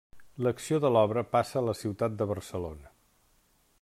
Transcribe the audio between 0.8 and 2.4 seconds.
de l'obra passa a la ciutat de